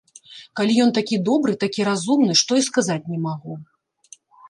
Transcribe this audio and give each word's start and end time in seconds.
Калі 0.59 0.77
ён 0.85 0.93
такі 0.99 1.19
добры, 1.27 1.53
такі 1.65 1.87
разумны, 1.91 2.33
што 2.43 2.51
і 2.63 2.67
сказаць 2.71 3.01
не 3.15 3.25
магу. 3.31 3.53